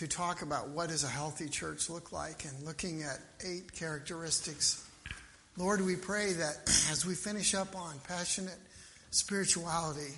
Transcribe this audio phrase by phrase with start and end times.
[0.00, 4.82] to talk about what does a healthy church look like and looking at eight characteristics.
[5.58, 6.56] Lord, we pray that
[6.90, 8.56] as we finish up on passionate
[9.10, 10.14] spirituality,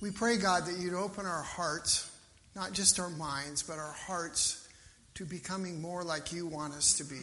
[0.00, 2.10] we pray, God, that you'd open our hearts,
[2.56, 4.66] not just our minds, but our hearts
[5.14, 7.22] to becoming more like you want us to be.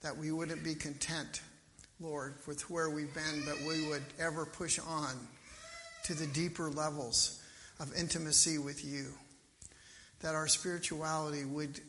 [0.00, 1.42] That we wouldn't be content,
[2.00, 5.12] Lord, with where we've been, but we would ever push on
[6.04, 7.42] to the deeper levels
[7.80, 9.12] of intimacy with you.
[10.24, 11.82] That our spirituality would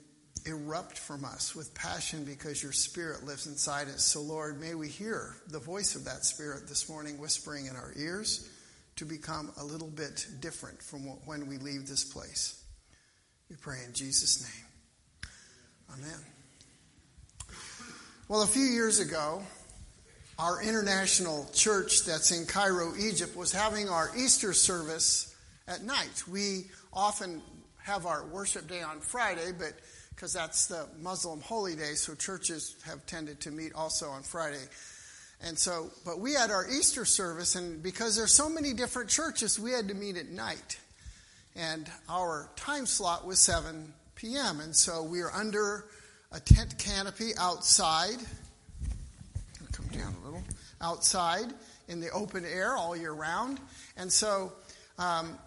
[0.46, 4.04] erupt from us with passion because your spirit lives inside us.
[4.04, 7.94] So, Lord, may we hear the voice of that spirit this morning whispering in our
[7.96, 8.50] ears
[8.98, 12.62] to become a little bit different from when we leave this place.
[13.50, 14.66] We pray in Jesus' name.
[15.94, 16.20] Amen.
[18.28, 19.42] Well, a few years ago,
[20.38, 25.34] our international church that's in Cairo, Egypt, was having our Easter service
[25.70, 26.28] at night.
[26.30, 27.42] We often
[27.86, 29.74] have our worship day on Friday, but
[30.10, 34.64] because that's the Muslim holy day, so churches have tended to meet also on Friday.
[35.44, 39.60] And so, but we had our Easter service, and because there's so many different churches,
[39.60, 40.80] we had to meet at night.
[41.56, 44.62] And our time slot was 7 p.m.
[44.62, 45.86] And so we were under
[46.32, 48.18] a tent canopy outside.
[49.74, 50.44] Come down a little.
[50.82, 51.54] Outside
[51.88, 53.60] in the open air all year round.
[53.96, 54.54] And so
[54.98, 55.38] um,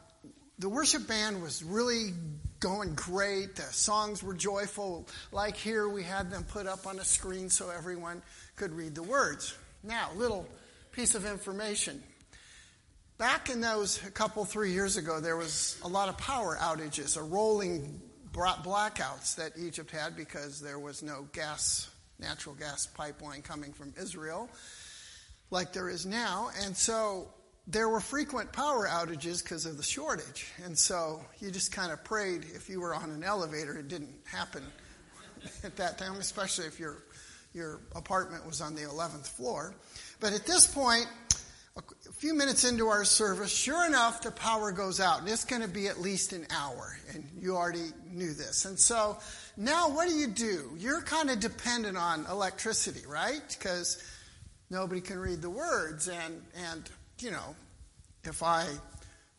[0.58, 2.12] the worship band was really
[2.60, 3.56] going great.
[3.56, 5.06] The songs were joyful.
[5.30, 8.22] Like here, we had them put up on a screen so everyone
[8.56, 9.56] could read the words.
[9.84, 10.46] Now, little
[10.90, 12.02] piece of information.
[13.18, 17.16] Back in those a couple, three years ago, there was a lot of power outages,
[17.16, 18.00] a rolling
[18.32, 24.48] blackouts that Egypt had because there was no gas, natural gas pipeline coming from Israel
[25.50, 26.50] like there is now.
[26.64, 27.28] And so
[27.70, 30.50] there were frequent power outages because of the shortage.
[30.64, 34.14] And so you just kind of prayed if you were on an elevator, it didn't
[34.24, 34.64] happen
[35.64, 37.04] at that time, especially if your,
[37.52, 39.74] your apartment was on the 11th floor.
[40.18, 41.06] But at this point,
[41.76, 45.20] a few minutes into our service, sure enough, the power goes out.
[45.20, 46.98] And it's going to be at least an hour.
[47.12, 48.64] And you already knew this.
[48.64, 49.18] And so
[49.56, 50.70] now what do you do?
[50.78, 53.42] You're kind of dependent on electricity, right?
[53.48, 54.02] Because
[54.70, 56.08] nobody can read the words.
[56.08, 56.88] And, and,
[57.20, 57.54] you know,
[58.24, 58.66] if I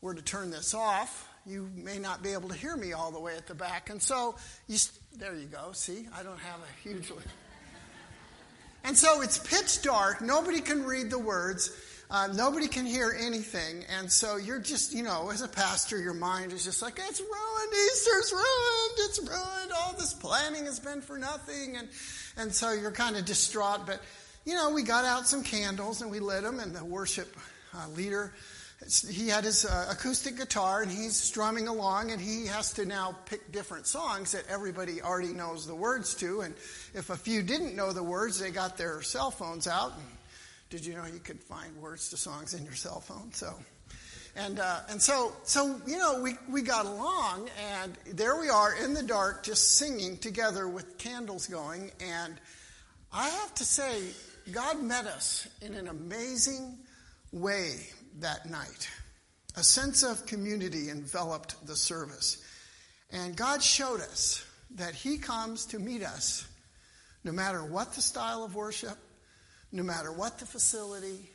[0.02, 3.20] were to turn this off, you may not be able to hear me all the
[3.20, 3.90] way at the back.
[3.90, 4.36] And so,
[4.68, 4.78] you,
[5.18, 5.72] there you go.
[5.74, 7.12] See, I don't have a huge.
[8.84, 10.22] and so it's pitch dark.
[10.22, 11.72] Nobody can read the words.
[12.12, 13.84] Uh, nobody can hear anything.
[13.98, 17.20] And so you're just, you know, as a pastor, your mind is just like, it's
[17.20, 17.74] ruined.
[17.74, 19.10] Easter's ruined.
[19.10, 19.72] It's ruined.
[19.76, 21.78] All this planning has been for nothing.
[21.78, 21.88] And,
[22.38, 23.86] and so you're kind of distraught.
[23.86, 24.02] But,
[24.46, 27.36] you know, we got out some candles and we lit them, and the worship
[27.76, 28.34] uh, leader
[29.10, 33.16] he had his uh, acoustic guitar and he's strumming along and he has to now
[33.26, 36.42] pick different songs that everybody already knows the words to.
[36.42, 36.56] And
[36.94, 40.06] if a few didn't know the words they got their cell phones out and
[40.70, 43.34] did you know you could find words to songs in your cell phone?
[43.34, 43.54] So
[44.36, 47.50] and uh, and so so you know we we got along
[47.82, 51.92] and there we are in the dark just singing together with candles going.
[52.00, 52.36] And
[53.12, 54.04] i have to say
[54.52, 56.78] god met us in an amazing
[57.32, 57.80] way
[58.20, 58.90] that night.
[59.56, 62.44] A sense of community enveloped the service.
[63.12, 66.48] And God showed us that He comes to meet us
[67.24, 68.98] no matter what the style of worship,
[69.72, 71.30] no matter what the facility,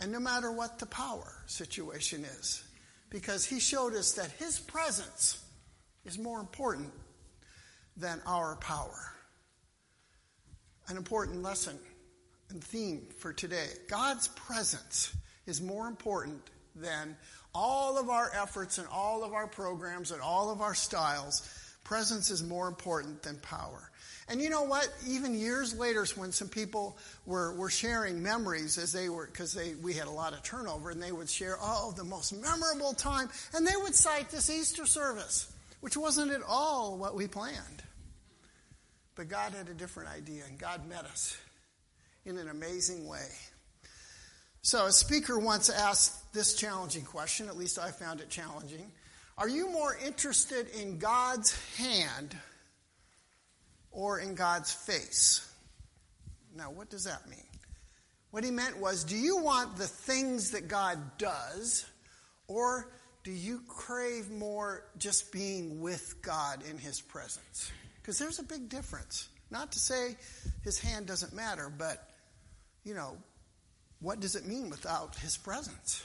[0.00, 2.64] and no matter what the power situation is.
[3.10, 5.42] Because He showed us that His presence
[6.04, 6.92] is more important
[7.96, 9.12] than our power.
[10.88, 11.78] An important lesson
[12.50, 15.14] and theme for today God's presence
[15.48, 16.40] is more important
[16.76, 17.16] than
[17.54, 21.48] all of our efforts and all of our programs and all of our styles.
[21.82, 23.90] Presence is more important than power.
[24.28, 24.92] And you know what?
[25.06, 29.94] Even years later, when some people were, were sharing memories as they were, because we
[29.94, 33.66] had a lot of turnover, and they would share, oh, the most memorable time, and
[33.66, 37.82] they would cite this Easter service, which wasn't at all what we planned.
[39.14, 41.38] But God had a different idea, and God met us
[42.26, 43.28] in an amazing way.
[44.68, 48.92] So, a speaker once asked this challenging question, at least I found it challenging.
[49.38, 52.36] Are you more interested in God's hand
[53.90, 55.50] or in God's face?
[56.54, 57.46] Now, what does that mean?
[58.30, 61.86] What he meant was do you want the things that God does,
[62.46, 62.90] or
[63.24, 67.72] do you crave more just being with God in his presence?
[68.02, 69.30] Because there's a big difference.
[69.50, 70.14] Not to say
[70.62, 72.10] his hand doesn't matter, but,
[72.84, 73.16] you know,
[74.00, 76.04] what does it mean without his presence?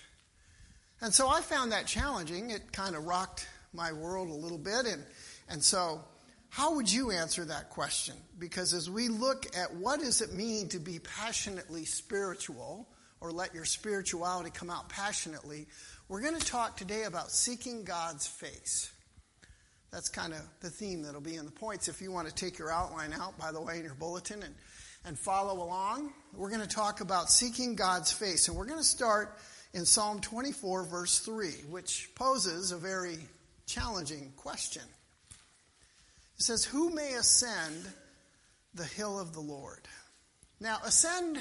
[1.02, 2.52] And so I found that challenging.
[2.52, 4.86] It kind of rocked my world a little bit.
[4.86, 5.04] And,
[5.50, 6.02] And so,
[6.50, 8.16] how would you answer that question?
[8.38, 12.88] Because as we look at what does it mean to be passionately spiritual,
[13.22, 15.66] or let your spirituality come out passionately,
[16.10, 18.92] we're going to talk today about seeking God's face.
[19.92, 21.88] That's kind of the theme that'll be in the points.
[21.88, 24.54] If you want to take your outline out, by the way, in your bulletin and,
[25.06, 28.48] and follow along, we're going to talk about seeking God's face.
[28.48, 29.38] And we're going to start
[29.74, 33.18] in Psalm 24, verse 3, which poses a very
[33.66, 34.84] challenging question.
[36.38, 37.86] It says, Who may ascend
[38.74, 39.82] the hill of the Lord?
[40.60, 41.38] Now, ascend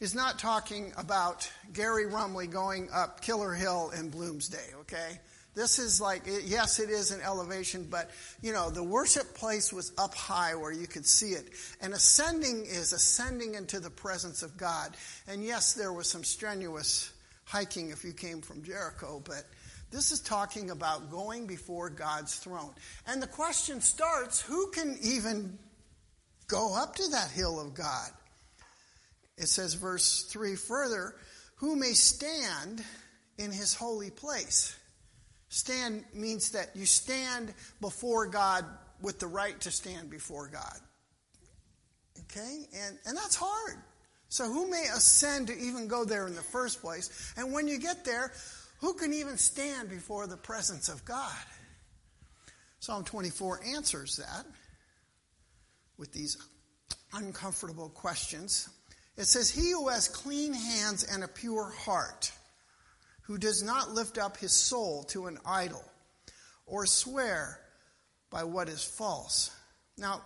[0.00, 5.18] is not talking about Gary Rumley going up Killer Hill in Bloomsday, okay?
[5.54, 8.10] This is like, yes, it is an elevation, but
[8.40, 11.50] you know, the worship place was up high where you could see it.
[11.80, 14.96] And ascending is ascending into the presence of God.
[15.28, 17.12] And yes, there was some strenuous
[17.44, 19.44] hiking if you came from Jericho, but
[19.90, 22.70] this is talking about going before God's throne.
[23.06, 25.58] And the question starts who can even
[26.46, 28.08] go up to that hill of God?
[29.36, 31.14] It says, verse 3 further,
[31.56, 32.82] who may stand
[33.36, 34.76] in his holy place?
[35.52, 37.52] Stand means that you stand
[37.82, 38.64] before God
[39.02, 40.78] with the right to stand before God.
[42.20, 42.64] Okay?
[42.74, 43.76] And, and that's hard.
[44.30, 47.34] So, who may ascend to even go there in the first place?
[47.36, 48.32] And when you get there,
[48.80, 51.44] who can even stand before the presence of God?
[52.80, 54.46] Psalm 24 answers that
[55.98, 56.38] with these
[57.12, 58.70] uncomfortable questions.
[59.18, 62.32] It says, He who has clean hands and a pure heart
[63.22, 65.82] who does not lift up his soul to an idol
[66.66, 67.58] or swear
[68.30, 69.50] by what is false.
[69.98, 70.22] Now,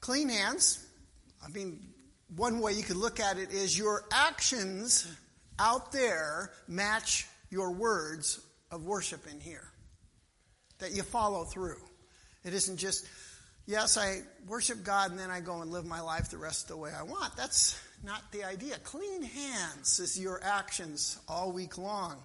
[0.00, 0.84] clean hands,
[1.44, 1.80] I mean,
[2.36, 5.10] one way you could look at it is your actions
[5.58, 8.40] out there match your words
[8.70, 9.66] of worship in here.
[10.78, 11.80] That you follow through.
[12.44, 13.06] It isn't just,
[13.66, 16.68] yes, I worship God and then I go and live my life the rest of
[16.68, 17.36] the way I want.
[17.36, 18.76] That's not the idea.
[18.84, 22.16] Clean hands is your actions all week long.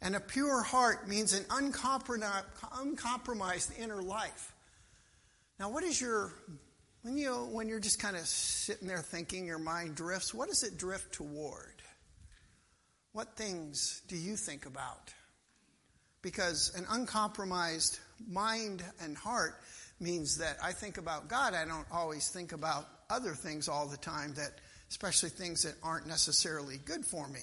[0.00, 4.52] And a pure heart means an uncompromised inner life.
[5.58, 6.32] Now, what is your,
[7.02, 10.62] when, you, when you're just kind of sitting there thinking, your mind drifts, what does
[10.62, 11.82] it drift toward?
[13.12, 15.12] What things do you think about?
[16.22, 17.98] Because an uncompromised
[18.28, 19.60] mind and heart
[19.98, 21.54] means that I think about God.
[21.54, 24.52] I don't always think about other things all the time that,
[24.90, 27.40] especially things that aren't necessarily good for me.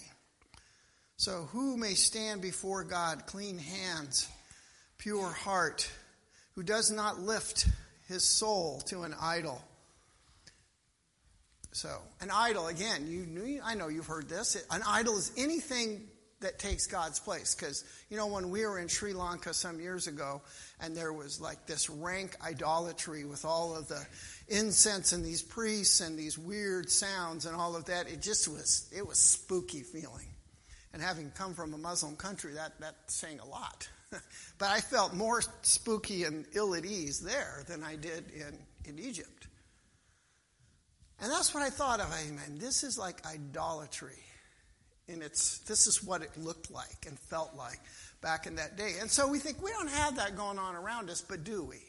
[1.18, 4.28] So, who may stand before God, clean hands,
[4.98, 5.90] pure heart,
[6.56, 7.68] who does not lift
[8.08, 9.62] his soul to an idol?
[11.72, 11.90] So,
[12.22, 14.56] an idol, again, you, I know you've heard this.
[14.72, 16.08] An idol is anything
[16.42, 17.56] that takes God's place.
[17.56, 20.42] Because, you know, when we were in Sri Lanka some years ago,
[20.80, 24.06] and there was like this rank idolatry with all of the
[24.48, 28.90] incense and these priests and these weird sounds and all of that, it just was,
[28.96, 30.28] it was spooky feeling.
[30.96, 33.90] And having come from a Muslim country, that, that's saying a lot.
[34.12, 38.98] but I felt more spooky and ill at ease there than I did in, in
[38.98, 39.48] Egypt.
[41.20, 42.10] And that's what I thought of.
[42.14, 44.24] I mean, this is like idolatry.
[45.10, 47.82] And it's, this is what it looked like and felt like
[48.22, 48.94] back in that day.
[49.02, 51.82] And so we think we don't have that going on around us, but do we?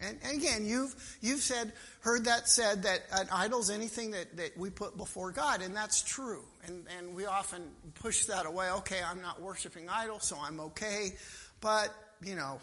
[0.00, 4.70] And, again, you've, you've said, heard that said that an idol anything that, that we
[4.70, 6.44] put before God, and that's true.
[6.66, 7.62] And, and we often
[7.94, 8.70] push that away.
[8.70, 11.14] Okay, I'm not worshiping idols, so I'm okay.
[11.60, 12.60] But, you know,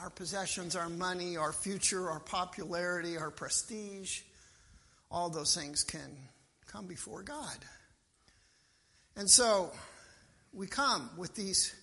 [0.00, 4.20] our possessions, our money, our future, our popularity, our prestige,
[5.10, 6.16] all those things can
[6.66, 7.56] come before God.
[9.16, 9.72] And so
[10.52, 11.74] we come with these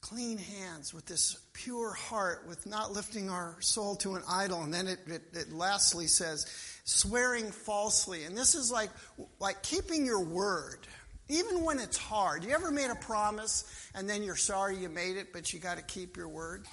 [0.00, 4.62] clean hands, with this pure heart, with not lifting our soul to an idol.
[4.62, 6.46] And then it, it, it, lastly says,
[6.84, 8.24] swearing falsely.
[8.24, 8.90] And this is like,
[9.40, 10.86] like keeping your word,
[11.28, 12.44] even when it's hard.
[12.44, 13.64] You ever made a promise
[13.94, 16.64] and then you're sorry you made it, but you got to keep your word?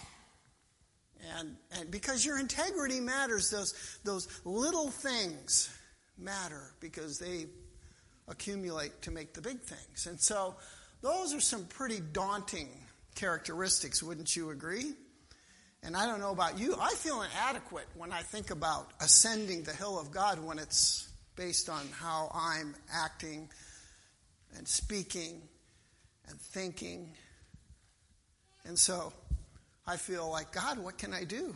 [1.37, 5.75] And, and because your integrity matters, those, those little things
[6.17, 7.47] matter because they
[8.27, 10.05] accumulate to make the big things.
[10.07, 10.55] And so
[11.01, 12.69] those are some pretty daunting
[13.15, 14.93] characteristics, wouldn't you agree?
[15.83, 19.73] And I don't know about you, I feel inadequate when I think about ascending the
[19.73, 23.49] hill of God when it's based on how I'm acting
[24.57, 25.41] and speaking
[26.27, 27.13] and thinking.
[28.65, 29.13] And so
[29.85, 31.55] I feel like, God, what can I do?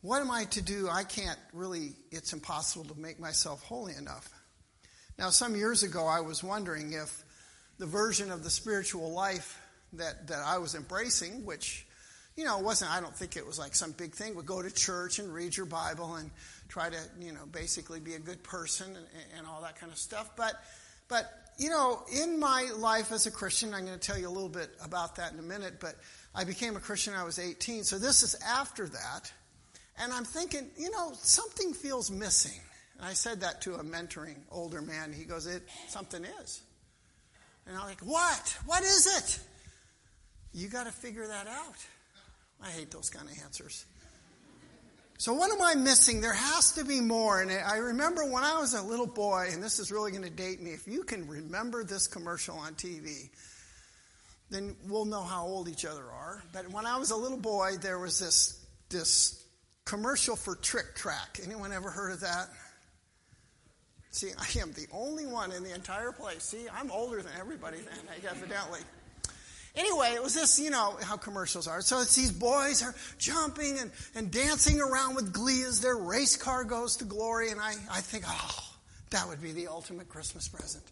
[0.00, 0.88] What am I to do?
[0.90, 4.28] I can't really, it's impossible to make myself holy enough.
[5.18, 7.24] Now, some years ago, I was wondering if
[7.78, 9.60] the version of the spiritual life
[9.98, 11.86] that, that I was embracing, which
[12.36, 14.70] you know, wasn't, I don't think it was like some big thing, but go to
[14.70, 16.30] church and read your Bible and
[16.68, 19.06] try to, you know, basically be a good person and,
[19.38, 20.30] and all that kind of stuff.
[20.36, 20.54] But,
[21.08, 24.30] but, you know, in my life as a Christian, I'm going to tell you a
[24.30, 25.94] little bit about that in a minute, but
[26.34, 27.84] I became a Christian when I was 18.
[27.84, 29.32] So this is after that.
[29.98, 32.60] And I'm thinking, you know, something feels missing.
[32.98, 35.12] And I said that to a mentoring older man.
[35.12, 36.62] He goes, it, something is.
[37.66, 38.58] And I'm like, what?
[38.66, 39.40] What is it?
[40.54, 41.74] You got to figure that out.
[42.62, 43.84] I hate those kind of answers.
[45.18, 46.20] So, what am I missing?
[46.20, 47.40] There has to be more.
[47.40, 50.30] And I remember when I was a little boy, and this is really going to
[50.30, 50.70] date me.
[50.70, 53.30] If you can remember this commercial on TV,
[54.50, 56.42] then we'll know how old each other are.
[56.52, 59.44] But when I was a little boy, there was this, this
[59.84, 61.40] commercial for Trick Track.
[61.44, 62.48] Anyone ever heard of that?
[64.10, 66.44] See, I am the only one in the entire place.
[66.44, 68.80] See, I'm older than everybody then, evidently.
[69.76, 71.80] Anyway, it was this, you know, how commercials are.
[71.80, 76.36] So it's these boys are jumping and, and dancing around with glee as their race
[76.36, 77.50] car goes to glory.
[77.50, 78.72] And I, I think, oh,
[79.10, 80.84] that would be the ultimate Christmas present.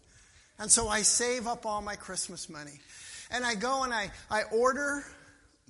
[0.59, 2.79] And so I save up all my Christmas money.
[3.31, 5.05] And I go and I, I order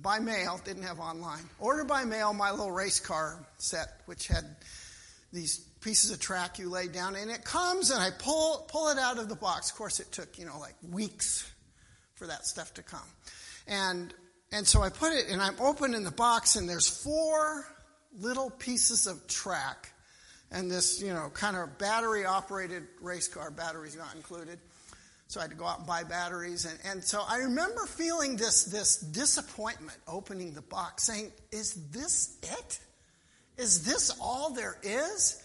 [0.02, 4.44] by mail, didn't have online, order by mail my little race car set, which had
[5.32, 7.14] these pieces of track you lay down.
[7.14, 9.70] And it comes and I pull, pull it out of the box.
[9.70, 11.48] Of course, it took, you know, like weeks
[12.14, 13.08] for that stuff to come.
[13.66, 14.14] And,
[14.52, 17.66] and so I put it, and I'm opening the box, and there's four
[18.18, 19.94] little pieces of track
[20.54, 24.58] and this, you know, kind of battery operated race car, batteries not included.
[25.26, 26.64] So I had to go out and buy batteries.
[26.64, 32.38] And, and so I remember feeling this, this disappointment opening the box, saying, Is this
[32.42, 32.78] it?
[33.56, 35.42] Is this all there is?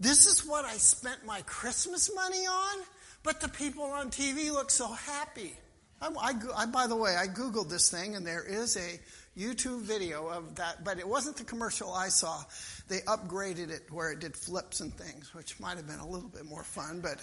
[0.00, 2.78] This is what I spent my Christmas money on?
[3.22, 5.52] But the people on TV look so happy.
[6.00, 9.00] I, I, I, by the way, I Googled this thing, and there is a
[9.38, 12.42] YouTube video of that, but it wasn't the commercial I saw.
[12.88, 16.28] They upgraded it where it did flips and things, which might have been a little
[16.28, 17.18] bit more fun, but.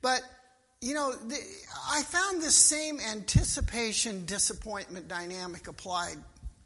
[0.00, 0.22] But,
[0.80, 1.38] you know, the,
[1.88, 6.16] I found this same anticipation disappointment dynamic applied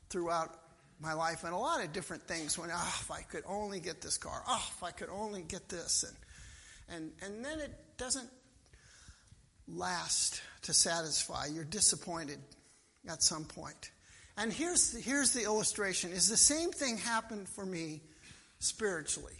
[0.08, 0.58] throughout
[1.00, 4.00] my life and a lot of different things when, oh, if I could only get
[4.00, 6.02] this car, oh, if I could only get this.
[6.02, 6.16] And,
[6.96, 8.30] and, and then it doesn't
[9.68, 11.46] last to satisfy.
[11.46, 12.38] You're disappointed
[13.08, 13.90] at some point.
[14.36, 18.02] And here's the, here's the illustration is the same thing happened for me
[18.58, 19.32] spiritually.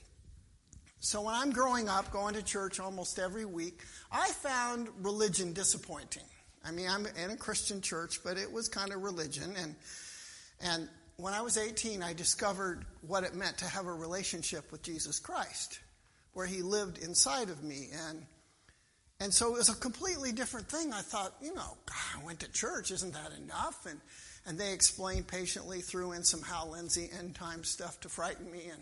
[1.01, 6.25] So when I'm growing up, going to church almost every week, I found religion disappointing.
[6.65, 9.55] I mean, I'm in a Christian church, but it was kind of religion.
[9.57, 9.77] And,
[10.61, 14.83] and when I was 18, I discovered what it meant to have a relationship with
[14.83, 15.79] Jesus Christ,
[16.33, 17.91] where he lived inside of me.
[18.09, 18.27] And
[19.21, 20.93] and so it was a completely different thing.
[20.93, 23.87] I thought, you know, I went to church, isn't that enough?
[23.87, 24.01] And
[24.47, 28.69] and they explained patiently, threw in some Hal Lindsey end time stuff to frighten me.
[28.71, 28.81] And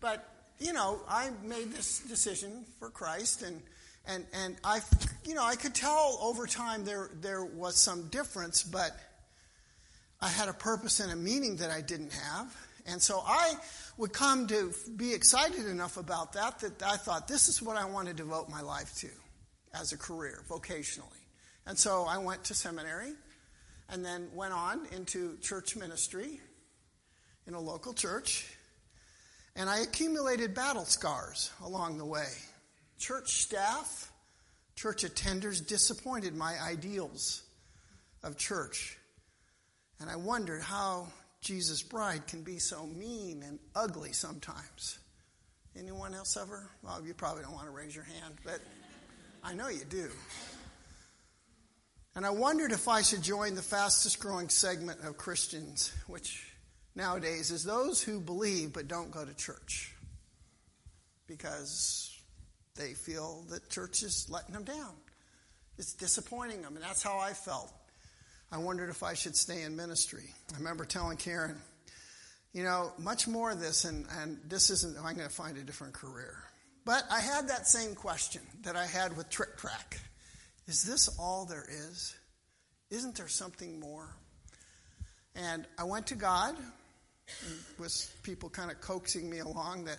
[0.00, 0.26] but
[0.58, 3.60] you know, I made this decision for Christ, and
[4.06, 4.80] and and I,
[5.24, 8.92] you know, I could tell over time there there was some difference, but
[10.20, 12.56] I had a purpose and a meaning that I didn't have.
[12.86, 13.54] And so I
[13.96, 17.86] would come to be excited enough about that that I thought this is what I
[17.86, 19.08] want to devote my life to
[19.78, 21.24] as a career, vocationally.
[21.66, 23.12] And so I went to seminary
[23.88, 26.40] and then went on into church ministry
[27.46, 28.46] in a local church.
[29.56, 32.28] And I accumulated battle scars along the way.
[32.98, 34.10] Church staff,
[34.74, 37.42] church attenders disappointed my ideals
[38.22, 38.96] of church.
[40.00, 41.08] And I wondered how
[41.40, 44.98] Jesus' bride can be so mean and ugly sometimes.
[45.78, 46.70] Anyone else ever?
[46.82, 48.60] Well, you probably don't want to raise your hand, but
[49.46, 50.08] I know you do.
[52.16, 56.50] And I wondered if I should join the fastest growing segment of Christians, which
[56.94, 59.92] nowadays is those who believe but don't go to church
[61.26, 62.10] because
[62.74, 64.94] they feel that church is letting them down.
[65.76, 67.70] It's disappointing them, and that's how I felt.
[68.50, 70.24] I wondered if I should stay in ministry.
[70.54, 71.56] I remember telling Karen,
[72.54, 75.62] you know, much more of this, and, and this isn't, I'm going to find a
[75.62, 76.38] different career.
[76.84, 80.00] But I had that same question that I had with Trick Track.
[80.66, 82.14] Is this all there is?
[82.90, 84.14] Isn't there something more?
[85.34, 86.56] And I went to God
[87.78, 89.98] with people kind of coaxing me along that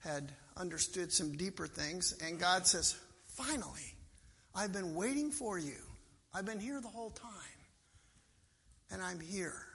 [0.00, 2.16] had understood some deeper things.
[2.24, 3.94] And God says, Finally,
[4.54, 5.76] I've been waiting for you.
[6.32, 7.30] I've been here the whole time.
[8.90, 9.66] And I'm here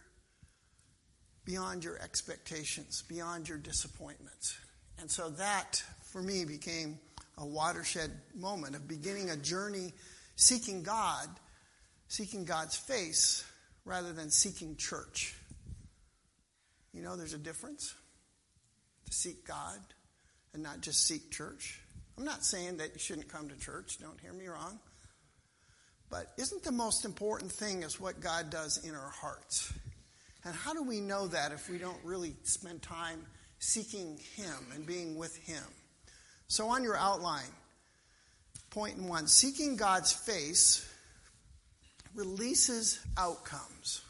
[1.45, 4.57] beyond your expectations, beyond your disappointments.
[4.99, 6.99] And so that for me became
[7.37, 9.93] a watershed moment of beginning a journey
[10.35, 11.27] seeking God,
[12.07, 13.45] seeking God's face
[13.85, 15.35] rather than seeking church.
[16.93, 17.93] You know, there's a difference
[19.05, 19.79] to seek God
[20.53, 21.79] and not just seek church.
[22.17, 24.79] I'm not saying that you shouldn't come to church, don't hear me wrong.
[26.09, 29.71] But isn't the most important thing is what God does in our hearts?
[30.43, 33.25] And how do we know that if we don't really spend time
[33.59, 35.63] seeking Him and being with Him?
[36.49, 37.51] So, on your outline,
[38.71, 40.91] point one seeking God's face
[42.15, 44.01] releases outcomes.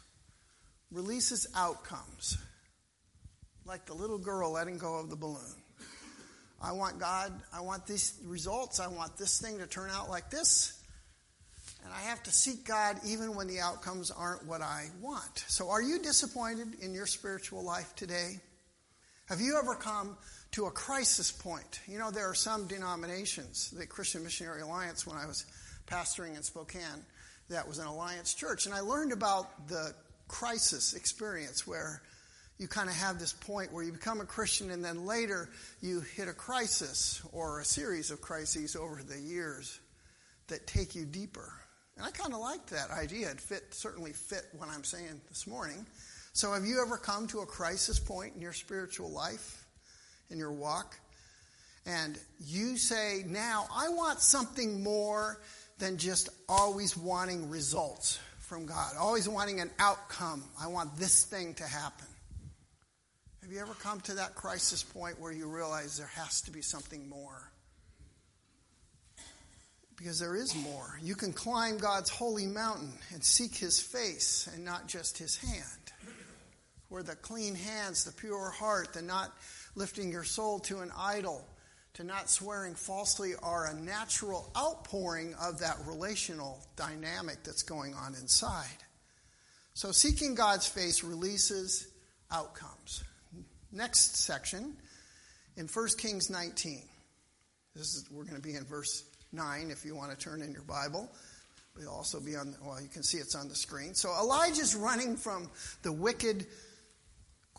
[0.90, 2.38] Releases outcomes.
[3.66, 5.54] Like the little girl letting go of the balloon.
[6.62, 10.30] I want God, I want these results, I want this thing to turn out like
[10.30, 10.82] this.
[11.84, 15.44] And I have to seek God even when the outcomes aren't what I want.
[15.46, 18.40] So, are you disappointed in your spiritual life today?
[19.28, 20.16] Have you ever come
[20.52, 21.80] to a crisis point?
[21.86, 25.46] You know, there are some denominations, the Christian Missionary Alliance, when I was
[25.86, 27.04] pastoring in Spokane,
[27.48, 28.66] that was an alliance church.
[28.66, 29.92] And I learned about the
[30.28, 32.02] crisis experience where
[32.58, 35.48] you kind of have this point where you become a Christian and then later
[35.80, 39.80] you hit a crisis or a series of crises over the years
[40.48, 41.52] that take you deeper.
[41.96, 43.30] And I kind of liked that idea.
[43.30, 45.86] It fit certainly fit what I'm saying this morning.
[46.32, 49.59] So have you ever come to a crisis point in your spiritual life,
[50.30, 50.96] in your walk?
[51.86, 55.40] And you say, now I want something more
[55.78, 60.44] than just always wanting results from God, always wanting an outcome.
[60.60, 62.06] I want this thing to happen.
[63.42, 66.62] Have you ever come to that crisis point where you realize there has to be
[66.62, 67.50] something more?
[69.96, 70.98] Because there is more.
[71.02, 75.92] You can climb God's holy mountain and seek his face and not just his hand.
[76.88, 79.32] Where the clean hands, the pure heart, the not
[79.74, 81.46] lifting your soul to an idol,
[81.94, 88.14] to not swearing falsely are a natural outpouring of that relational dynamic that's going on
[88.14, 88.66] inside.
[89.74, 91.88] So, seeking God's face releases
[92.30, 93.02] outcomes.
[93.72, 94.76] Next section
[95.56, 96.82] in 1 Kings 19.
[97.74, 100.52] This is, we're going to be in verse 9 if you want to turn in
[100.52, 101.08] your Bible.
[101.76, 103.94] We'll also be on, well, you can see it's on the screen.
[103.94, 105.48] So Elijah's running from
[105.82, 106.46] the wicked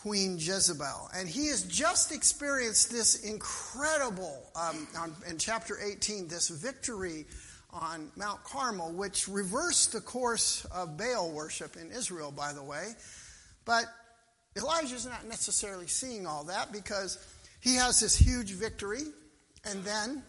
[0.02, 1.10] Queen Jezebel.
[1.16, 7.26] And he has just experienced this incredible, um, on, in chapter 18, this victory
[7.72, 12.94] on Mount Carmel, which reversed the course of Baal worship in Israel, by the way.
[13.64, 13.86] But
[14.58, 17.24] Elijah's not necessarily seeing all that because
[17.60, 19.04] he has this huge victory,
[19.66, 20.24] and then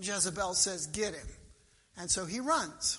[0.00, 1.28] Jezebel says, Get him.
[1.98, 2.98] And so he runs.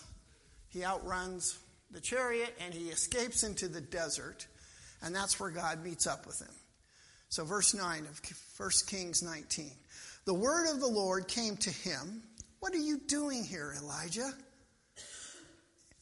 [0.69, 1.57] He outruns
[1.89, 4.45] the chariot and he escapes into the desert.
[5.03, 6.53] And that's where God meets up with him.
[7.29, 8.21] So, verse 9 of
[8.57, 9.71] 1 Kings 19.
[10.25, 12.21] The word of the Lord came to him.
[12.59, 14.31] What are you doing here, Elijah?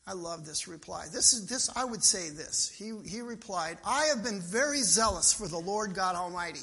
[0.05, 1.05] I love this reply.
[1.13, 2.67] This is this I would say this.
[2.67, 6.61] He he replied, I have been very zealous for the Lord God Almighty.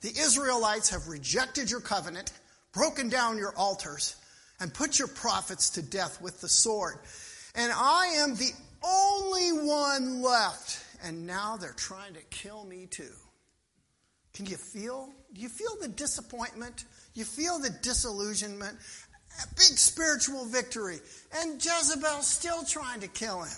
[0.00, 2.32] The Israelites have rejected your covenant,
[2.72, 4.14] broken down your altars,
[4.60, 6.98] and put your prophets to death with the sword.
[7.56, 8.52] And I am the
[8.84, 13.14] only one left and now they're trying to kill me too.
[14.34, 15.10] Can you feel?
[15.32, 16.84] Do you feel the disappointment?
[17.14, 18.76] You feel the disillusionment?
[19.42, 20.98] A big spiritual victory.
[21.36, 23.56] And Jezebel's still trying to kill him.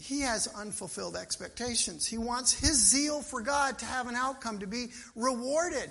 [0.00, 2.06] He has unfulfilled expectations.
[2.06, 5.90] He wants his zeal for God to have an outcome, to be rewarded.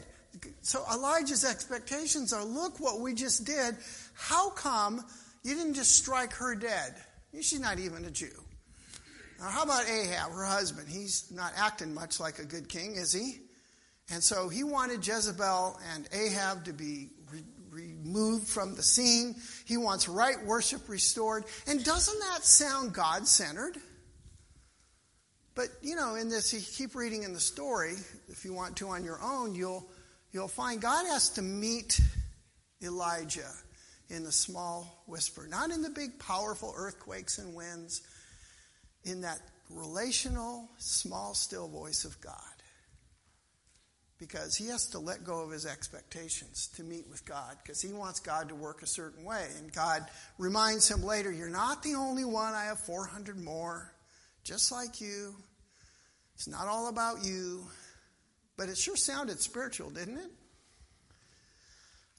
[0.61, 3.75] So Elijah's expectations are look what we just did.
[4.15, 5.03] How come
[5.43, 6.95] you didn't just strike her dead?
[7.33, 8.31] She's not even a Jew.
[9.39, 10.89] Now, how about Ahab, her husband?
[10.89, 13.37] He's not acting much like a good king, is he?
[14.11, 19.35] And so he wanted Jezebel and Ahab to be re- removed from the scene.
[19.65, 21.45] He wants right worship restored.
[21.67, 23.77] And doesn't that sound God centered?
[25.55, 27.95] But, you know, in this, you keep reading in the story,
[28.27, 29.85] if you want to on your own, you'll,
[30.31, 31.99] you'll find God has to meet
[32.83, 33.51] Elijah
[34.09, 38.01] in the small whisper, not in the big, powerful earthquakes and winds
[39.09, 42.33] in that relational, small, still voice of God.
[44.17, 47.93] Because he has to let go of his expectations to meet with God, because he
[47.93, 49.47] wants God to work a certain way.
[49.57, 50.05] And God
[50.37, 53.93] reminds him later, You're not the only one, I have 400 more,
[54.43, 55.35] just like you.
[56.35, 57.63] It's not all about you.
[58.57, 60.31] But it sure sounded spiritual, didn't it?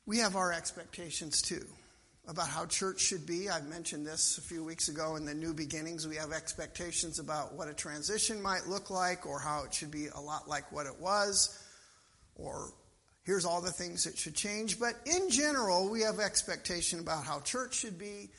[0.06, 1.66] We have our expectations too
[2.30, 3.50] about how church should be.
[3.50, 6.06] I mentioned this a few weeks ago in the New Beginnings.
[6.06, 10.06] We have expectations about what a transition might look like, or how it should be
[10.06, 11.58] a lot like what it was,
[12.36, 12.72] or
[13.24, 14.78] here's all the things that should change.
[14.78, 18.30] But in general, we have expectation about how church should be,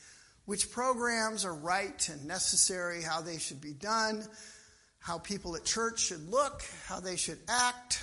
[0.46, 4.26] which programs are right and necessary, how they should be done,
[5.00, 8.02] how people at church should look, how they should act.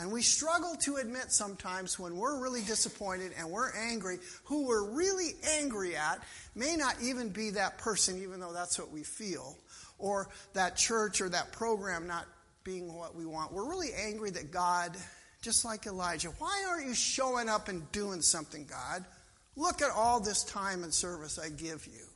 [0.00, 4.90] And we struggle to admit sometimes when we're really disappointed and we're angry, who we're
[4.92, 6.22] really angry at
[6.54, 9.58] may not even be that person, even though that's what we feel,
[9.98, 12.24] or that church or that program not
[12.64, 13.52] being what we want.
[13.52, 14.96] We're really angry that God,
[15.42, 19.04] just like Elijah, why aren't you showing up and doing something, God?
[19.54, 22.06] Look at all this time and service I give you.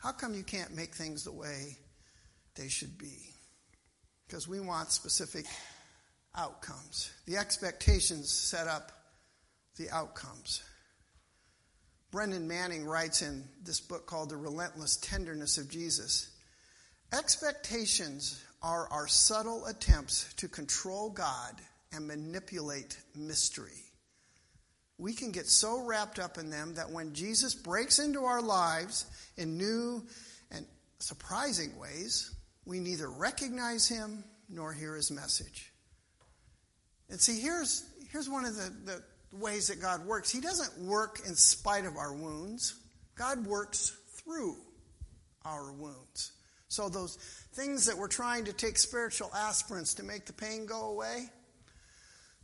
[0.00, 1.76] How come you can't make things the way
[2.56, 3.34] they should be?
[4.26, 5.46] Because we want specific
[6.38, 7.10] outcomes.
[7.26, 8.92] The expectations set up
[9.76, 10.62] the outcomes.
[12.10, 16.30] Brennan Manning writes in this book called The Relentless Tenderness of Jesus
[17.12, 21.54] Expectations are our subtle attempts to control God
[21.92, 23.82] and manipulate mystery.
[24.98, 29.06] We can get so wrapped up in them that when Jesus breaks into our lives
[29.38, 30.04] in new
[30.50, 30.66] and
[30.98, 32.34] surprising ways,
[32.66, 35.72] we neither recognize him nor hear his message.
[37.10, 39.02] And see, here's, here's one of the, the
[39.36, 42.74] ways that God works He doesn't work in spite of our wounds,
[43.16, 44.56] God works through
[45.44, 46.32] our wounds.
[46.68, 47.16] So, those
[47.54, 51.30] things that we're trying to take spiritual aspirins to make the pain go away,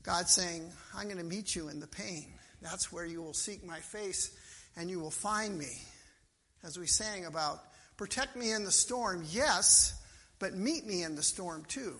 [0.02, 2.32] God's saying, I'm going to meet you in the pain.
[2.62, 4.34] That's where you will seek my face
[4.76, 5.72] and you will find me.
[6.62, 7.58] As we sang about,
[7.98, 9.94] protect me in the storm, yes,
[10.38, 11.96] but meet me in the storm too.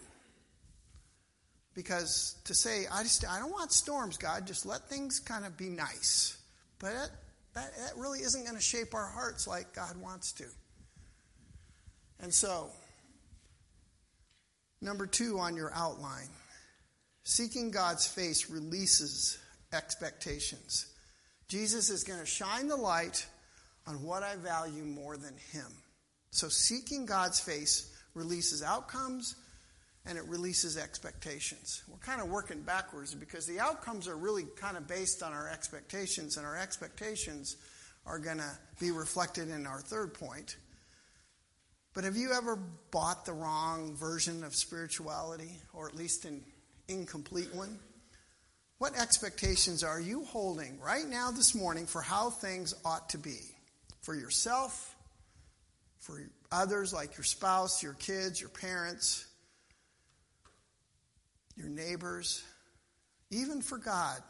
[1.75, 5.57] Because to say, I just I don't want storms, God, just let things kind of
[5.57, 6.37] be nice.
[6.79, 7.11] But that,
[7.55, 10.45] that, that really isn't going to shape our hearts like God wants to.
[12.21, 12.71] And so,
[14.81, 16.29] number two on your outline
[17.25, 19.39] seeking God's face releases
[19.73, 20.87] expectations.
[21.49, 23.27] Jesus is going to shine the light
[23.87, 25.67] on what I value more than Him.
[26.31, 29.37] So, seeking God's face releases outcomes
[30.07, 31.83] and it releases expectations.
[31.89, 35.49] We're kind of working backwards because the outcomes are really kind of based on our
[35.49, 37.57] expectations, and our expectations
[38.07, 40.57] are going to be reflected in our third point.
[41.95, 42.59] But have you ever
[42.91, 46.45] bought the wrong version of spirituality, or at least an
[46.89, 47.79] incomplete one?
[48.79, 53.39] What expectations are you holding right now this morning for how things ought to be?
[54.03, 54.95] For yourself,
[56.01, 56.21] for
[56.53, 59.25] others like your spouse, your kids, your parents,
[61.57, 62.43] your neighbors,
[63.31, 64.21] even for God,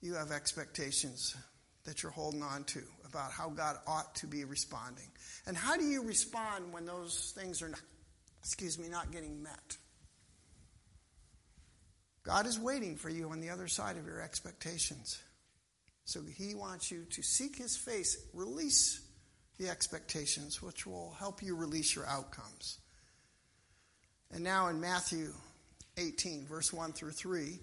[0.00, 1.36] you have expectations
[1.84, 5.08] that you're holding on to about how God ought to be responding.
[5.46, 7.80] And how do you respond when those things are not,
[8.40, 9.76] excuse me, not getting met?
[12.24, 15.22] God is waiting for you on the other side of your expectations.
[16.04, 19.00] So he wants you to seek his face, release
[19.58, 22.78] the expectations, which will help you release your outcomes.
[24.32, 25.32] And now in Matthew
[25.96, 27.58] 18, verse 1 through 3,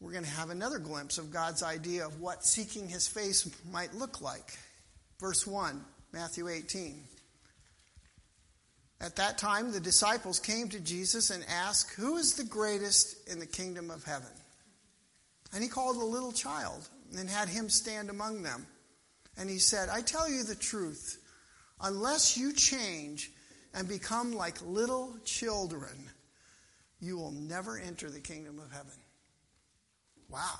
[0.00, 3.94] we're going to have another glimpse of God's idea of what seeking his face might
[3.94, 4.56] look like.
[5.18, 5.80] Verse 1,
[6.12, 7.02] Matthew 18.
[9.00, 13.38] At that time, the disciples came to Jesus and asked, Who is the greatest in
[13.38, 14.28] the kingdom of heaven?
[15.52, 18.66] And he called a little child and had him stand among them.
[19.36, 21.18] And he said, I tell you the truth,
[21.80, 23.30] unless you change
[23.74, 26.10] and become like little children,
[27.04, 28.92] you will never enter the kingdom of heaven.
[30.28, 30.58] Wow.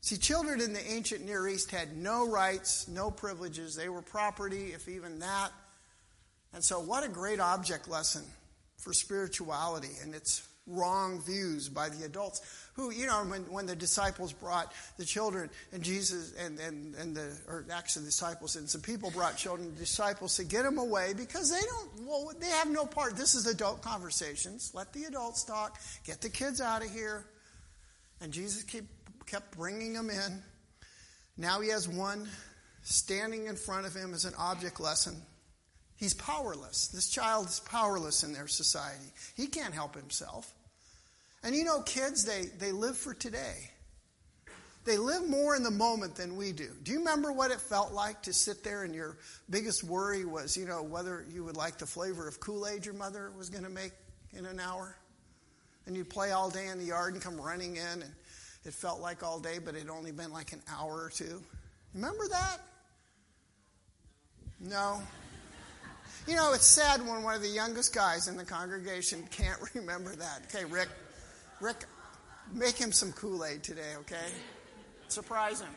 [0.00, 3.74] See, children in the ancient Near East had no rights, no privileges.
[3.74, 5.50] They were property, if even that.
[6.54, 8.22] And so, what a great object lesson
[8.76, 12.40] for spirituality and its wrong views by the adults
[12.78, 17.16] who, you know, when, when the disciples brought the children and Jesus and, and, and
[17.16, 20.78] the, or actually the disciples and some people brought children, the disciples said, get them
[20.78, 23.16] away because they don't, well, they have no part.
[23.16, 24.70] This is adult conversations.
[24.74, 25.80] Let the adults talk.
[26.06, 27.26] Get the kids out of here.
[28.20, 28.84] And Jesus keep,
[29.26, 30.42] kept bringing them in.
[31.36, 32.28] Now he has one
[32.82, 35.16] standing in front of him as an object lesson.
[35.96, 36.86] He's powerless.
[36.88, 39.12] This child is powerless in their society.
[39.36, 40.54] He can't help himself.
[41.42, 43.70] And you know, kids, they, they live for today.
[44.84, 46.70] They live more in the moment than we do.
[46.82, 49.18] Do you remember what it felt like to sit there and your
[49.50, 52.94] biggest worry was, you know, whether you would like the flavor of Kool Aid your
[52.94, 53.92] mother was going to make
[54.32, 54.96] in an hour?
[55.86, 58.12] And you'd play all day in the yard and come running in, and
[58.64, 61.42] it felt like all day, but it'd only been like an hour or two.
[61.94, 62.58] Remember that?
[64.60, 65.02] No.
[66.26, 70.14] You know, it's sad when one of the youngest guys in the congregation can't remember
[70.16, 70.42] that.
[70.46, 70.88] Okay, Rick,
[71.60, 71.84] Rick,
[72.52, 74.16] make him some Kool Aid today, okay?
[75.08, 75.74] Surprise him.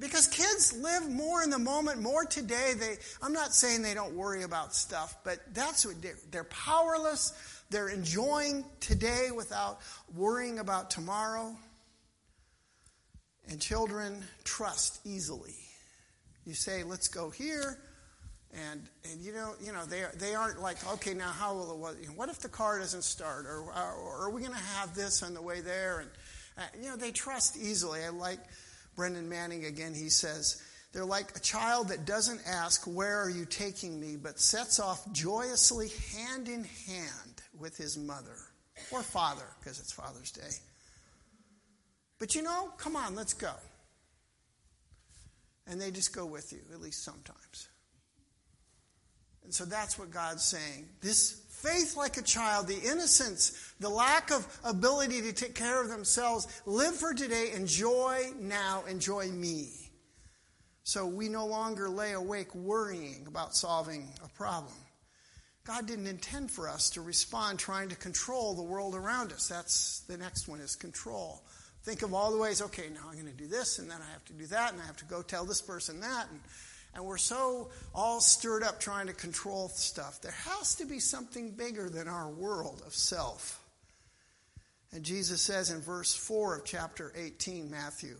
[0.00, 2.74] Because kids live more in the moment, more today.
[2.78, 7.32] They, I'm not saying they don't worry about stuff, but that's what they're, they're powerless.
[7.70, 9.80] They're enjoying today without
[10.14, 11.56] worrying about tomorrow.
[13.48, 15.56] And children trust easily.
[16.44, 17.78] You say, let's go here.
[18.54, 22.08] And, and you know, you know they, they aren't like, okay, now how will it,
[22.16, 23.46] what if the car doesn't start?
[23.46, 26.00] Or, or, or are we going to have this on the way there?
[26.00, 26.10] And,
[26.56, 28.02] uh, you know, they trust easily.
[28.02, 28.40] I like
[28.96, 29.92] Brennan Manning again.
[29.94, 34.16] He says, they're like a child that doesn't ask, Where are you taking me?
[34.16, 38.36] but sets off joyously hand in hand with his mother
[38.90, 40.50] or father, because it's Father's Day.
[42.18, 43.52] But you know, come on, let's go.
[45.66, 47.68] And they just go with you, at least sometimes.
[49.48, 50.90] And so that's what God's saying.
[51.00, 55.88] This faith like a child, the innocence, the lack of ability to take care of
[55.88, 59.70] themselves, live for today, enjoy now, enjoy me.
[60.82, 64.74] So we no longer lay awake worrying about solving a problem.
[65.64, 69.48] God didn't intend for us to respond trying to control the world around us.
[69.48, 71.42] That's the next one is control.
[71.84, 74.12] Think of all the ways, okay, now I'm going to do this, and then I
[74.12, 76.26] have to do that, and I have to go tell this person that.
[76.30, 76.40] And,
[76.94, 80.20] and we're so all stirred up trying to control stuff.
[80.20, 83.62] There has to be something bigger than our world of self.
[84.92, 88.16] And Jesus says in verse 4 of chapter 18, Matthew,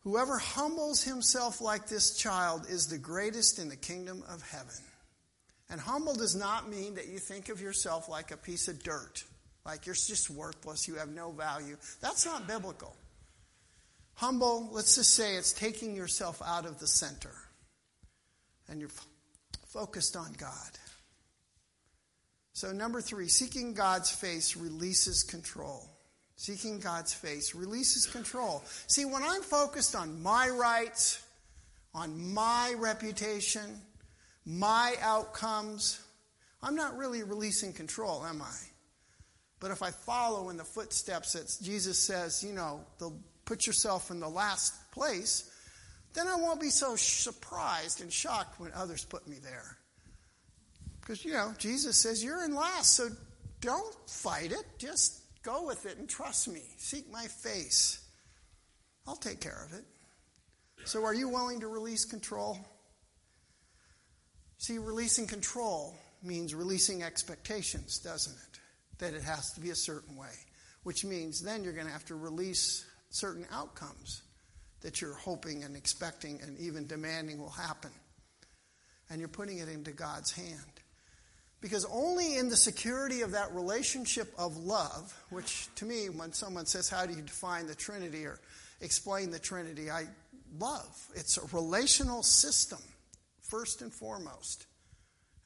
[0.00, 4.84] Whoever humbles himself like this child is the greatest in the kingdom of heaven.
[5.68, 9.24] And humble does not mean that you think of yourself like a piece of dirt.
[9.64, 11.76] Like you're just worthless, you have no value.
[12.00, 12.96] That's not biblical.
[14.14, 17.30] Humble, let's just say it's taking yourself out of the center
[18.70, 19.06] and you're f-
[19.66, 20.70] focused on God.
[22.52, 25.88] So, number three, seeking God's face releases control.
[26.36, 28.62] Seeking God's face releases control.
[28.86, 31.22] See, when I'm focused on my rights,
[31.94, 33.82] on my reputation,
[34.46, 36.00] my outcomes,
[36.62, 38.56] I'm not really releasing control, am I?
[39.60, 42.80] But if I follow in the footsteps that Jesus says, you know,
[43.44, 45.49] put yourself in the last place,
[46.14, 49.76] then I won't be so surprised and shocked when others put me there.
[51.00, 53.08] Because, you know, Jesus says, you're in last, so
[53.60, 54.64] don't fight it.
[54.78, 56.62] Just go with it and trust me.
[56.76, 58.04] Seek my face.
[59.06, 59.84] I'll take care of it.
[60.84, 62.58] So, are you willing to release control?
[64.58, 68.50] See, releasing control means releasing expectations, doesn't it?
[69.00, 70.32] that it has to be a certain way,
[70.84, 74.22] which means then you're going to have to release certain outcomes
[74.82, 77.90] that you're hoping and expecting and even demanding will happen.
[79.08, 80.80] And you're putting it into God's hand.
[81.60, 86.64] Because only in the security of that relationship of love, which to me, when someone
[86.64, 88.40] says, How do you define the Trinity or
[88.80, 89.90] explain the Trinity?
[89.90, 90.04] I
[90.58, 91.08] love.
[91.14, 92.78] It's a relational system,
[93.42, 94.66] first and foremost.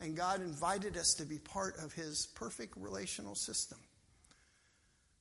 [0.01, 3.79] And God invited us to be part of His perfect relational system.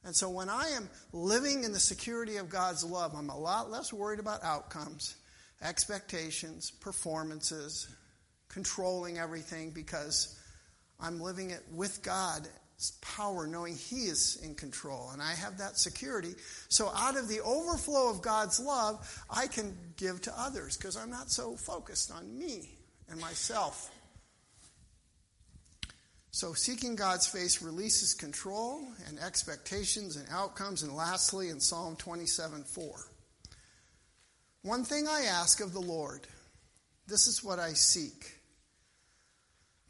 [0.06, 3.72] And so when I am living in the security of God's love, I'm a lot
[3.72, 5.16] less worried about outcomes,
[5.62, 7.88] expectations, performances,
[8.50, 10.38] controlling everything because
[11.00, 12.50] I'm living it with God's
[13.02, 15.10] power, knowing He is in control.
[15.14, 16.36] And I have that security.
[16.68, 21.10] So out of the overflow of God's love, I can give to others because I'm
[21.10, 22.78] not so focused on me
[23.10, 23.90] and myself.
[26.36, 30.82] So, seeking God's face releases control and expectations and outcomes.
[30.82, 32.92] And lastly, in Psalm 27 4.
[34.64, 36.22] One thing I ask of the Lord,
[37.06, 38.34] this is what I seek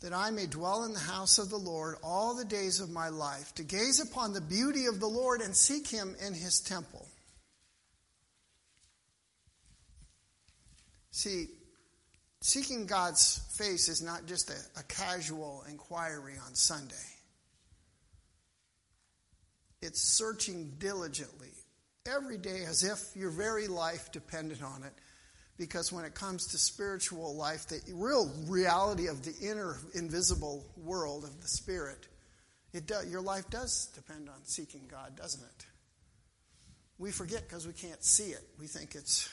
[0.01, 3.07] that I may dwell in the house of the Lord all the days of my
[3.07, 7.07] life, to gaze upon the beauty of the Lord and seek him in his temple.
[11.11, 11.47] See,
[12.45, 17.07] Seeking God's face is not just a, a casual inquiry on Sunday.
[19.81, 21.51] It's searching diligently
[22.05, 24.91] every day as if your very life depended on it.
[25.57, 31.23] Because when it comes to spiritual life, the real reality of the inner invisible world
[31.23, 32.09] of the spirit,
[32.73, 35.65] it do, your life does depend on seeking God, doesn't it?
[36.97, 38.43] We forget because we can't see it.
[38.59, 39.29] We think it's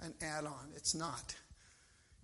[0.00, 0.72] an add on.
[0.76, 1.34] It's not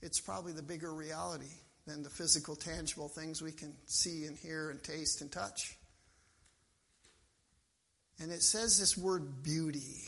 [0.03, 1.53] it's probably the bigger reality
[1.87, 5.77] than the physical, tangible things we can see and hear and taste and touch.
[8.19, 10.03] And it says this word beauty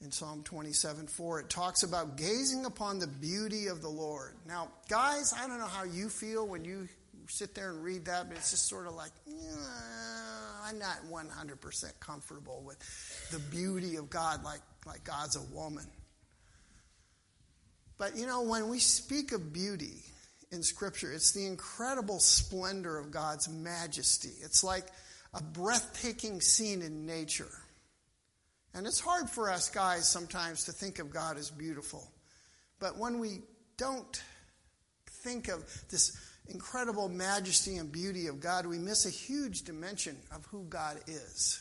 [0.00, 1.40] in Psalm 27 4.
[1.40, 4.36] It talks about gazing upon the beauty of the Lord.
[4.46, 6.88] Now, guys, I don't know how you feel when you
[7.28, 9.12] sit there and read that, but it's just sort of like,
[10.64, 12.78] I'm not 100% comfortable with
[13.30, 15.84] the beauty of God like, like God's a woman.
[17.98, 20.04] But you know, when we speak of beauty
[20.50, 24.32] in Scripture, it's the incredible splendor of God's majesty.
[24.42, 24.86] It's like
[25.34, 27.50] a breathtaking scene in nature.
[28.74, 32.08] And it's hard for us guys sometimes to think of God as beautiful.
[32.78, 33.42] But when we
[33.76, 34.22] don't
[35.24, 36.16] think of this
[36.48, 41.60] incredible majesty and beauty of God, we miss a huge dimension of who God is.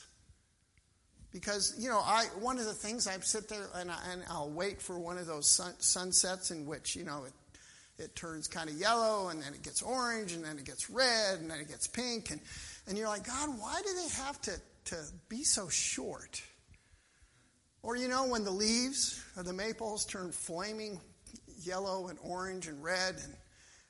[1.32, 4.50] Because, you know, I, one of the things I sit there and, I, and I'll
[4.50, 8.70] wait for one of those sun, sunsets in which, you know, it, it turns kind
[8.70, 11.68] of yellow and then it gets orange and then it gets red and then it
[11.68, 12.32] gets pink.
[12.32, 12.40] And,
[12.88, 14.52] and you're like, God, why do they have to,
[14.86, 14.96] to
[15.28, 16.42] be so short?
[17.84, 21.00] Or, you know, when the leaves of the maples turn flaming
[21.64, 23.34] yellow and orange and red and,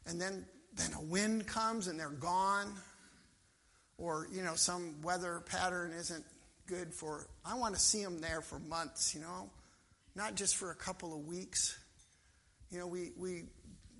[0.07, 2.73] and then, then a wind comes and they're gone.
[3.97, 6.23] Or, you know, some weather pattern isn't
[6.67, 9.49] good for, I want to see them there for months, you know,
[10.15, 11.77] not just for a couple of weeks.
[12.69, 13.43] You know, we, we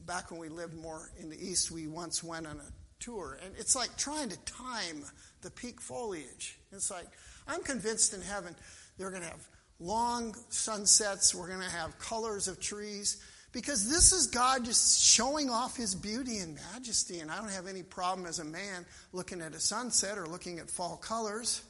[0.05, 3.53] back when we lived more in the east, we once went on a tour, and
[3.57, 5.03] it's like trying to time
[5.41, 6.57] the peak foliage.
[6.71, 7.07] It's like,
[7.47, 8.55] I'm convinced in heaven
[8.97, 9.47] they're going to have
[9.79, 13.23] long sunsets, we're going to have colors of trees.
[13.53, 17.19] Because this is God just showing off his beauty and majesty.
[17.19, 20.59] And I don't have any problem as a man looking at a sunset or looking
[20.59, 21.61] at fall colors.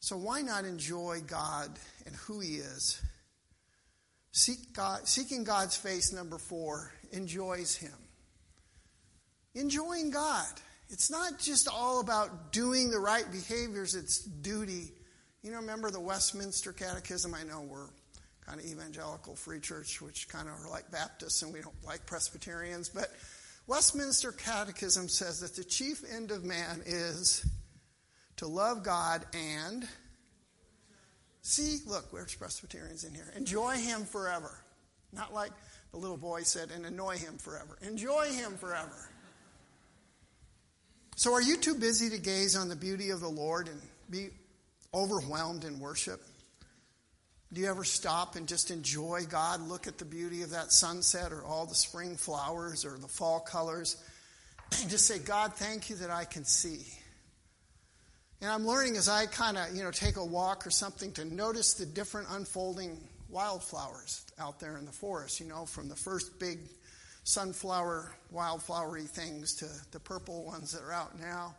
[0.00, 1.70] So why not enjoy God
[2.06, 3.00] and who He is?
[4.32, 7.96] Seek God, seeking God's face, number four, enjoys Him.
[9.54, 10.46] Enjoying God.
[10.90, 14.92] It's not just all about doing the right behaviors, it's duty.
[15.42, 17.34] You know, remember the Westminster Catechism?
[17.34, 17.88] I know we're
[18.46, 22.06] kind of evangelical free church, which kind of are like Baptists and we don't like
[22.06, 23.08] Presbyterians, but
[23.66, 27.44] Westminster Catechism says that the chief end of man is
[28.38, 29.86] to love God and
[31.42, 33.32] see, look, there's Presbyterians in here.
[33.36, 34.62] Enjoy Him forever.
[35.12, 35.52] Not like
[35.92, 37.78] the little boy said, and annoy Him forever.
[37.82, 39.10] Enjoy Him forever.
[41.16, 44.28] So, are you too busy to gaze on the beauty of the Lord and be
[44.94, 46.20] overwhelmed in worship?
[47.52, 49.66] Do you ever stop and just enjoy God?
[49.66, 53.40] Look at the beauty of that sunset or all the spring flowers or the fall
[53.40, 53.96] colors
[54.80, 56.86] and just say, God, thank you that I can see.
[58.40, 61.24] And I'm learning as I kind of, you know, take a walk or something to
[61.24, 62.98] notice the different unfolding
[63.28, 66.60] wildflowers out there in the forest, you know, from the first big
[67.24, 71.54] sunflower, wildflowery things to the purple ones that are out now,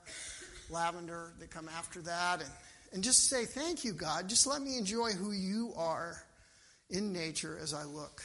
[0.70, 2.50] lavender that come after that, and,
[2.94, 4.30] and just say, Thank you, God.
[4.30, 6.24] Just let me enjoy who you are
[6.90, 8.24] in nature as I look.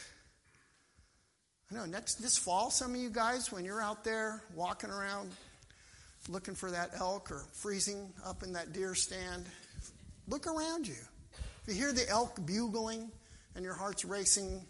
[1.71, 5.31] I know next this fall, some of you guys, when you're out there walking around
[6.29, 9.45] looking for that elk or freezing up in that deer stand,
[10.29, 10.95] look around you.
[11.67, 13.11] If you hear the elk bugling
[13.55, 14.65] and your heart's racing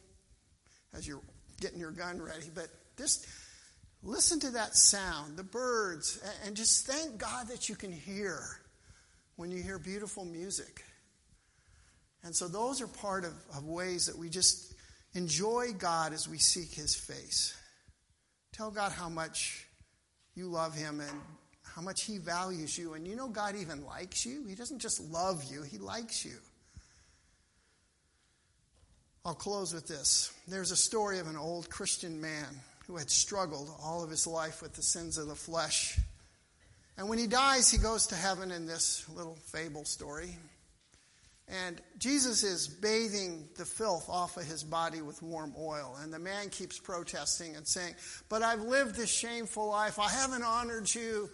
[0.92, 1.22] as you're
[1.60, 3.26] getting your gun ready, but just
[4.02, 8.40] listen to that sound, the birds, and just thank God that you can hear
[9.36, 10.84] when you hear beautiful music.
[12.22, 14.74] And so those are part of, of ways that we just
[15.14, 17.56] enjoy God as we seek his face.
[18.52, 19.66] Tell God how much
[20.34, 21.20] you love him and
[21.64, 22.94] how much He values you.
[22.94, 24.44] And you know, God even likes you.
[24.46, 26.36] He doesn't just love you, He likes you.
[29.24, 30.32] I'll close with this.
[30.46, 34.60] There's a story of an old Christian man who had struggled all of his life
[34.60, 35.98] with the sins of the flesh.
[36.98, 40.36] And when he dies, he goes to heaven in this little fable story.
[41.46, 45.96] And Jesus is bathing the filth off of his body with warm oil.
[46.00, 47.94] And the man keeps protesting and saying,
[48.28, 49.98] But I've lived this shameful life.
[49.98, 51.28] I haven't honored you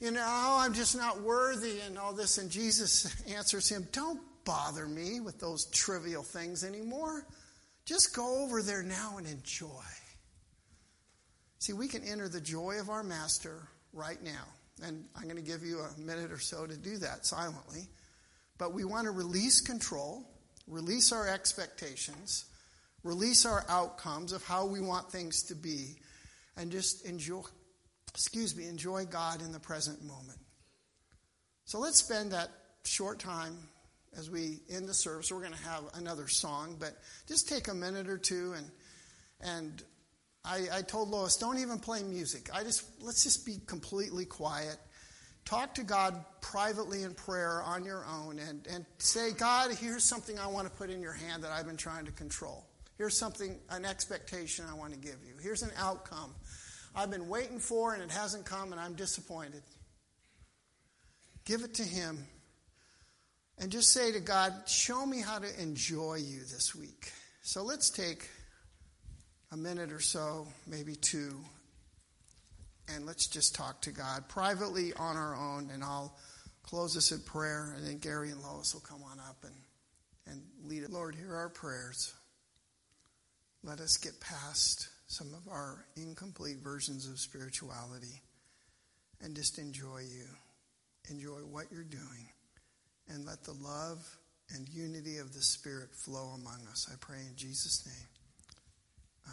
[0.00, 2.38] you know, oh, I'm just not worthy and all this.
[2.38, 7.26] And Jesus answers him, Don't bother me with those trivial things anymore.
[7.84, 9.68] Just go over there now and enjoy.
[11.58, 14.44] See, we can enter the joy of our Master right now.
[14.82, 17.88] And I'm going to give you a minute or so to do that silently.
[18.58, 20.24] But we want to release control,
[20.66, 22.44] release our expectations,
[23.02, 25.96] release our outcomes of how we want things to be,
[26.56, 27.42] and just enjoy,
[28.12, 30.38] excuse me, enjoy God in the present moment.
[31.64, 32.50] So let's spend that
[32.84, 33.56] short time
[34.16, 35.32] as we end the service.
[35.32, 38.70] We're going to have another song, but just take a minute or two and
[39.40, 39.82] and
[40.44, 42.50] I, I told Lois, don't even play music.
[42.52, 44.76] I just let's just be completely quiet.
[45.44, 50.38] Talk to God privately in prayer on your own and, and say, God, here's something
[50.38, 52.64] I want to put in your hand that I've been trying to control.
[52.96, 55.34] Here's something, an expectation I want to give you.
[55.42, 56.34] Here's an outcome
[56.96, 59.62] I've been waiting for and it hasn't come and I'm disappointed.
[61.44, 62.24] Give it to Him
[63.58, 67.12] and just say to God, Show me how to enjoy you this week.
[67.42, 68.30] So let's take
[69.52, 71.36] a minute or so, maybe two,
[72.88, 76.16] and let's just talk to God privately on our own, and I'll
[76.62, 79.54] close us in prayer, and then Gary and Lois will come on up and,
[80.26, 80.90] and lead it.
[80.90, 82.14] Lord, hear our prayers.
[83.62, 88.22] Let us get past some of our incomplete versions of spirituality
[89.22, 90.26] and just enjoy you.
[91.10, 92.28] Enjoy what you're doing.
[93.08, 93.98] And let the love
[94.54, 96.88] and unity of the Spirit flow among us.
[96.90, 98.08] I pray in Jesus' name.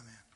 [0.00, 0.31] Amen.